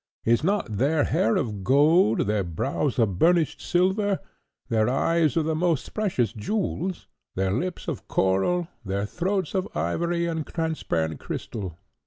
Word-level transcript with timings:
Is 0.25 0.43
not 0.43 0.77
their 0.79 1.03
hair 1.03 1.35
of 1.35 1.63
gold, 1.63 2.21
their 2.21 2.43
brows 2.43 2.97
of 2.97 3.19
burnished 3.19 3.61
silver, 3.61 4.17
their 4.67 4.89
eyes 4.89 5.37
of 5.37 5.45
the 5.45 5.53
most 5.53 5.93
precious 5.93 6.33
jewels, 6.33 7.05
their 7.35 7.51
lips 7.51 7.87
of 7.87 8.07
coral, 8.07 8.67
their 8.83 9.05
throats 9.05 9.53
of 9.53 9.67
ivory 9.77 10.25
and 10.25 10.47
transparent 10.47 11.19
crystal? 11.19 11.77